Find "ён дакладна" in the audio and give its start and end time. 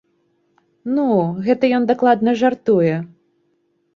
1.79-2.35